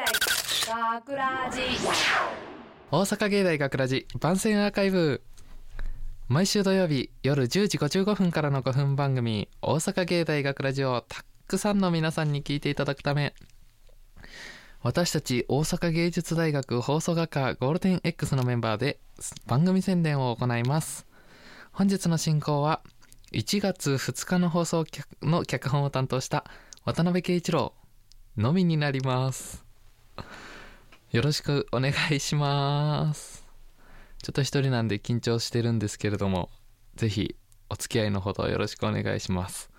[0.00, 0.06] 大
[1.02, 1.60] 学ラジ。
[2.90, 5.22] 大阪芸大学ラジ番宣アーカイブ。
[6.26, 13.34] 毎週土曜日夜10時55分からの5分番組「大阪芸大学ラジをたくさんの皆さんに聞いていただくため。
[14.80, 19.00] 私たち大阪芸術大学放送学科ゴールデン X のメンバーで
[19.46, 21.06] 番組宣伝を行います。
[21.72, 22.80] 本日の進行は
[23.32, 24.86] 1月2日の放送
[25.20, 26.50] の脚本を担当した
[26.86, 27.74] 渡辺圭一郎
[28.38, 29.69] のみになります。
[31.10, 33.46] よろしくお願いします。
[34.22, 36.50] ちょっと一人なんで緊張してるんですけれども
[36.94, 37.36] ぜひ
[37.70, 39.70] お付き合いのほどよろしくお願いします。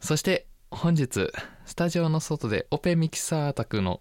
[0.00, 1.30] そして本日
[1.66, 4.00] スタジオの外でオペミキサー宅の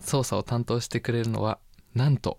[0.00, 1.58] 操作を担当してくれるのは
[1.94, 2.38] なんと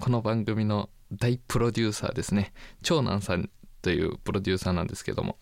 [0.00, 2.52] この番組の大プロデューサーですね。
[2.82, 3.50] 長男さん
[3.82, 5.38] というプロデューサーなんですけども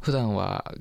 [0.00, 0.74] 普段は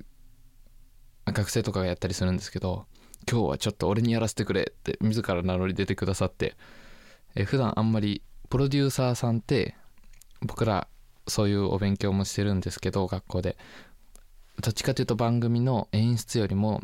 [1.25, 2.85] 学生とかがやったりするんですけど
[3.29, 6.55] 今日はちょっと俺にやらせてくれって自ら名乗り出てくださって
[7.35, 9.75] え普段あんまりプロデューサーさんって
[10.41, 10.87] 僕ら
[11.27, 13.57] そういうお勉強もしてるんですけど学校で。
[14.61, 16.81] どっちかというと番組の演出よりも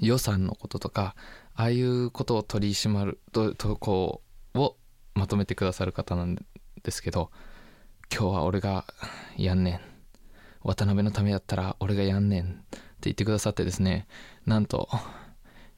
[0.00, 1.14] 予算のこととか
[1.54, 4.20] ああいうことを取り締まるととこ
[4.54, 4.76] を
[5.14, 6.36] まとめてくださる方なん
[6.82, 7.30] ですけど
[8.12, 8.84] 今日は俺が
[9.38, 9.80] やんねん。
[10.62, 14.06] 渡辺のためやったら俺がやんねんって言ってくださってですね
[14.46, 14.88] なんと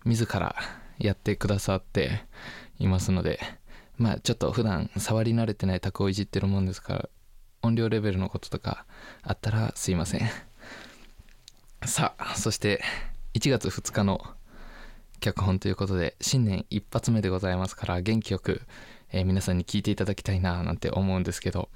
[0.07, 0.57] 自ら
[0.99, 2.25] やってくださって
[2.79, 3.41] いますので
[3.99, 7.09] まあちょっと普段触り慣れてない卓をいじってるもんですから
[7.63, 8.87] 音量レベルのこととか
[9.23, 10.31] あったらすいません。
[11.85, 12.83] さあそして
[13.35, 14.21] 1月2日の
[15.21, 18.63] 脚本ということで新年一発目でございますから元気よく、
[19.13, 21.69] えー皆さんに聞いていただきたいななんて思うんですけど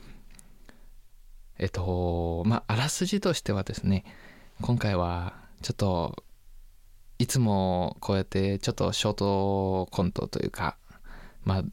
[1.58, 4.04] えっとまああらすじとしてはですね
[4.62, 6.24] 今回はちょっと
[7.20, 10.78] いつもこうやってちょっとショートコントというか
[11.44, 11.64] まあ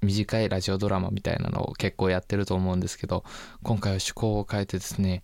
[0.00, 3.22] 短いラジオドラマみたいなのを結構やってると思うんですけど
[3.62, 5.22] 今回は趣向を変えてですね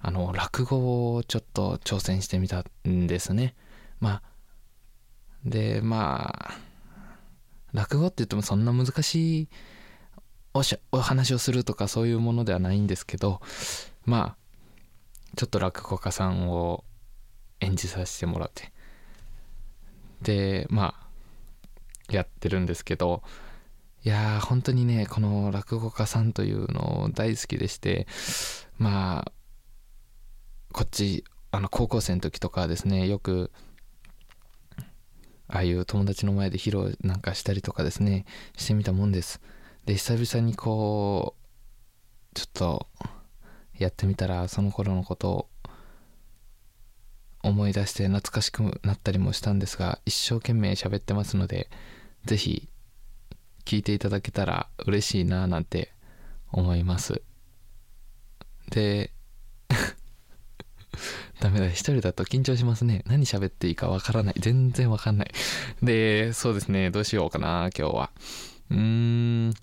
[0.00, 3.54] あの落語をちょっと挑戦してみたんですね。
[4.00, 4.22] まあ
[5.44, 6.58] でまあ
[7.72, 9.48] 落語って言ってもそんな難しい
[10.52, 13.40] おしお話をするとかそういうものではないんですけど
[14.04, 14.36] まあ
[15.36, 16.82] ちょっと落語家さんを
[17.60, 18.72] 演じさせてもらって
[20.22, 23.22] でまあやってるんですけど
[24.04, 28.06] いやー本当にねこの落語家さんというの大好きでして
[28.78, 29.32] まあ
[30.72, 33.50] こっちあの高校生の時とかですねよく
[35.48, 38.24] ああいう友達の前で披露なんかしたりとかですね
[38.56, 39.40] してみたもんです。
[39.84, 42.86] で久々にこうちょっと
[43.78, 45.48] やってみたらその頃のことを
[47.46, 51.70] 思い出して懐かしくなったりもしたんですが一生懸命喋ってますので
[52.24, 52.68] 是非
[53.64, 55.92] 聞いていただけたら嬉しいななんて
[56.52, 57.22] 思います。
[58.70, 59.12] で
[61.40, 63.02] ダメだ一人だと緊張しますね。
[63.06, 64.34] 何喋っていいかわからない。
[64.38, 65.30] 全然わかんない。
[65.82, 66.90] でそうですね。
[66.90, 68.10] どうしようかな今日は。
[68.70, 68.78] うー
[69.48, 69.54] ん。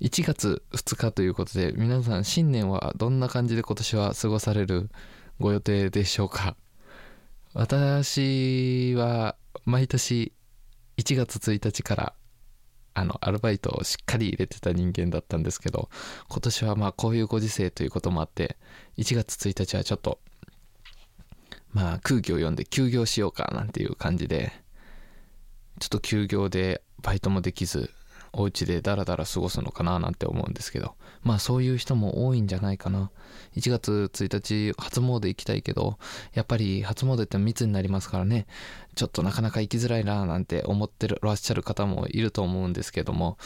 [0.00, 4.90] 1月2日ということで皆さん新年はどんな感じで今年は過ごされる
[5.40, 6.56] ご予定でしょうか？
[7.58, 9.34] 私は
[9.64, 10.34] 毎年
[10.98, 12.12] 1月1日から
[12.92, 15.88] あのアルバイトをしっかり入れてた人間だったんですけど
[16.28, 18.58] 今年はまあこういうご時世ということもあって
[18.98, 20.18] 1月1日はちょっと
[21.72, 24.52] まあ空気を読んで休業しようかなんていう感じで
[25.80, 27.90] ちょっと休業でバイトもできず
[28.38, 30.94] お家でダラダラ過ごすのかななんて思うんですけど。
[31.22, 33.10] まあそういう人も多いんじゃないかな。
[33.56, 35.98] 1月1日初詣行きたいけど
[36.34, 38.46] やっぱり初詣って密になりますからね。
[38.94, 43.38] ちょっとなかなか行きづらいななんて思ってらっしゃる方もいると思うんですけども。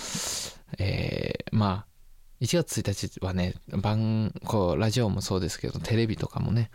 [0.79, 6.71] えー、まあ1月1日はね番こうラジオもそうですけどテレビとかもね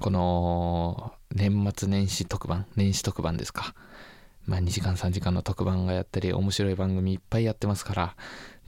[0.00, 3.74] この年末年始特番年始特番ですか。
[4.46, 8.16] まあ2時間3時間の特番がやったり面白い番組いっぱいやってますから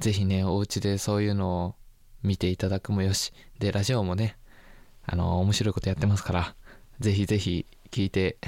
[0.01, 1.75] ぜひねお家でそういうのを
[2.23, 4.37] 見ていただくもよしでラジオもね
[5.07, 6.55] あの面白いことやってますから
[7.01, 8.39] ぜひぜひ聞いて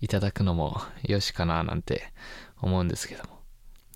[0.00, 2.12] いただくのもよしかななんて
[2.60, 3.40] 思うんですけども。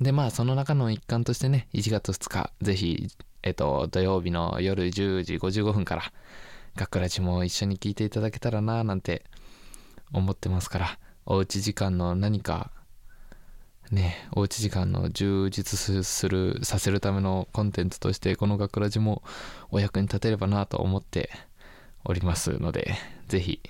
[0.00, 3.08] でまあその中の一環としてね1月2日ぜひ
[3.42, 6.12] えっと土曜日の夜10時55分から
[6.76, 9.24] 学ラジも一緒に聞いていただけたらななんて
[10.12, 12.70] 思ってますからおうち時間の何か
[13.90, 19.22] ねおうち時間の充実するさせるためのコンテンツとしてこの学ラジも
[19.70, 21.30] お役に立てればなと思って
[22.04, 22.94] おりますので
[23.26, 23.60] ぜひ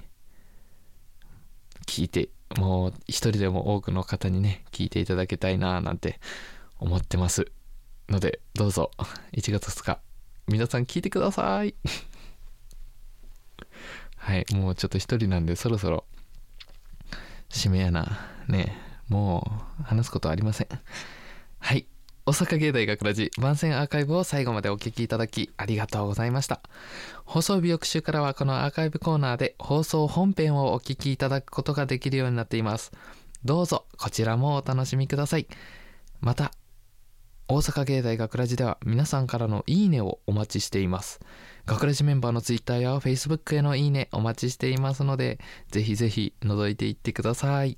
[1.86, 6.20] 聞いてもう一人でも多くの方にね聞いていただきたいななんて
[6.78, 7.46] 思ってます
[8.08, 8.90] のでどうぞ
[9.32, 9.98] 1月2日
[10.46, 11.74] 皆さん聞いてください。
[14.16, 16.04] はいもうちょっと一人なんでそろそろ
[17.56, 18.18] 締めやな。
[18.48, 18.76] ね
[19.08, 19.50] も
[19.80, 20.68] う話すことはありません。
[21.58, 21.86] はい。
[22.28, 26.60] 大阪芸大学ラジ番宣アーカイブを最後までお聞きいただきありがとうございました。
[27.24, 32.90] 放送日翌週からはこのアーカイブコーナーで放送本編をお聞きいただくことができるようになっています。
[33.44, 35.46] どうぞこちらもお楽しみください。
[36.20, 36.50] また
[37.46, 41.20] 大阪芸大学ラジでは皆さんからのいいねをお待ちしています。
[41.66, 47.76] 学ラジメンバーのツイッターやフェイスブックへのいいねお待ちしていますのでぜひぜひ覗いていってください。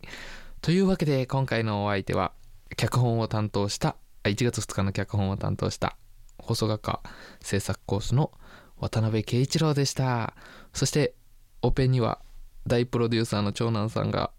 [0.61, 2.33] というわけで今回のお相手は
[2.77, 5.97] 脚本を担当した1月2日の脚本を担当した
[6.37, 7.01] 放送学科
[7.41, 8.31] 制作コースの
[8.77, 10.35] 渡辺圭一郎でした。
[10.75, 11.15] そして
[11.63, 12.21] オペには
[12.67, 14.31] 大プロデューサーの長男さんが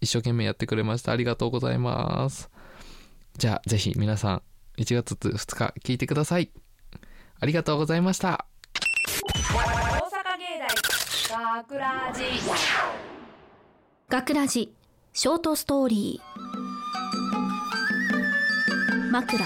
[0.00, 1.10] 一生懸命やってくれました。
[1.10, 2.50] ありがとうございます。
[3.36, 4.42] じゃあぜひ皆さん
[4.78, 6.50] 1月2日聞いてください。
[7.40, 8.46] ありがとうございました。
[11.34, 12.24] 学ラジ
[14.10, 14.70] 学ラジ
[15.14, 19.10] ショートストーリー。
[19.10, 19.42] 枕。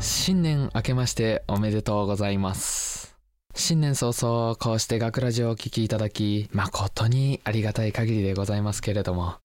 [0.00, 3.14] 新年明けましておめでとうございます。
[3.54, 9.36] 新年早々こうして学ラジオをお聞きいただき誠にありがたい限りでございますけれども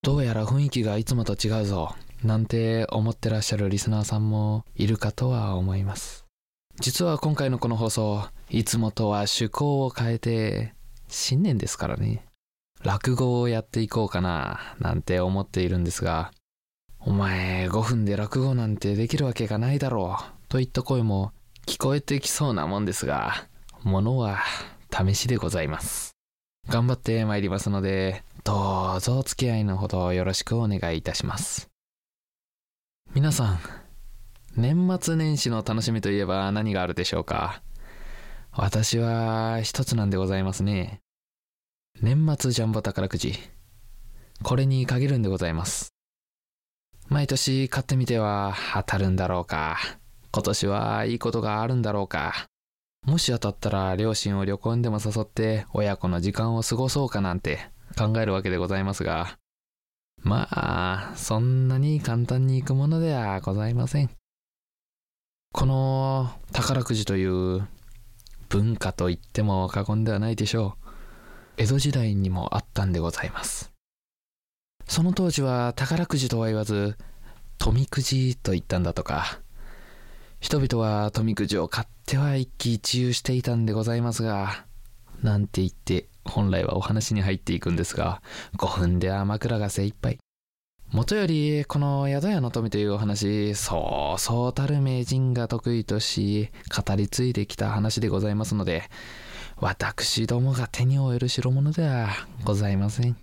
[0.00, 1.94] どうやら雰囲気がいつもと違うぞ
[2.24, 6.25] なんて思ってらっしゃるリスナーさんもいるかとは思います
[6.78, 10.74] 実は今回のこの放送いつもとは趣向を変えて
[11.08, 12.26] 新年ですからね。
[12.84, 16.32] 落語をやっていこうかななんて思っているんですが。
[16.98, 21.32] お前5分で落語なんてできるわけがないだろうといった声も
[21.64, 23.46] 聞こえてきそうなもんですが
[23.84, 24.40] ものは
[24.92, 26.16] 試しでございます。
[26.68, 31.68] 頑張って参りますのでどうぞお付き合いのほどよろしくお願いいたします。
[33.14, 33.85] 皆さん
[34.56, 37.60] 年末年始の楽しみといえば何があるでしょうか？
[38.52, 41.00] 私は一つなんでございますね。
[42.00, 43.34] 年末ジャンボ宝くじ。
[44.42, 45.92] これに限るんでございます。
[47.08, 49.76] 毎年買ってみては当たるんだろうか？
[50.32, 52.46] 今年はいいことがあるんだろうか？
[53.04, 57.58] もし当たったら両親を旅行にでも誘って親子の時間を過ごそうかなんて
[57.98, 59.38] 考えるわけでございますが。
[60.22, 64.10] まあそんなに簡単にいくものではございません。
[65.52, 67.66] この宝くじという
[68.48, 70.88] 文化と言っても過言ではないでしょう。
[71.58, 73.72] 江戸時代にもあったんでございます。
[74.86, 76.96] その当時は宝くじとは言わず
[77.58, 79.40] 富くじと言ったんだとか。
[80.40, 84.64] 人々は富くじを買っては一喜一憂していたんでございますが
[85.22, 88.22] なんて言って本来はお話に入っていくんですが
[88.58, 90.18] 5分では枕が精一杯。
[90.96, 98.84] もとよりこの宿屋の富というお話そうそうたる名人が得意とし語り継いできた話でございますので
[99.58, 102.08] 私どもが手に負える代物では
[102.46, 103.14] ございません。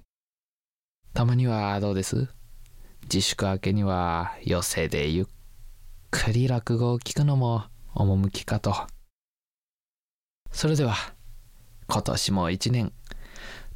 [1.16, 2.28] たまにはどうです？
[3.06, 5.26] 自粛明けには寄席でゆっ
[6.12, 7.64] くり落語を聞くのも
[7.96, 8.76] 趣かと。
[10.52, 10.96] それでは
[11.88, 12.94] 今年も一年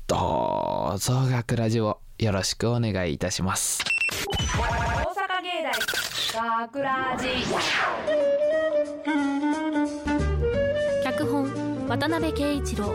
[0.06, 3.84] どうぞ学ラジオよろしくお願いいたします。
[4.08, 5.74] 大阪芸大
[6.62, 7.28] 学ラジ
[11.04, 12.94] 脚本渡辺圭一郎。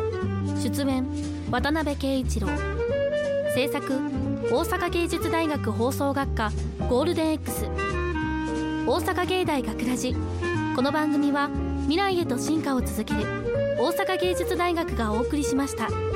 [0.59, 1.07] 出演
[1.51, 2.49] 渡辺圭一郎。
[3.55, 4.01] 制作
[4.51, 6.51] 大阪芸術大学放送学科
[6.89, 7.67] ゴールデン X
[8.87, 10.17] 大阪芸大学ラジ。
[10.75, 11.51] この番組は
[11.83, 13.21] 未来へと進化を続ける
[13.79, 16.12] 大阪芸術大学がお送りしました。